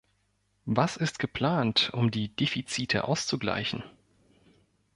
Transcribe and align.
Was 0.65 0.97
ist 0.97 1.19
geplant, 1.19 1.91
um 1.93 2.09
die 2.09 2.35
Defizite 2.35 3.03
auszugleichen? 3.03 3.83